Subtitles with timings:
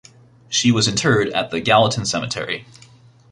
[0.49, 2.65] She was interred at the Gallatin Cemetery.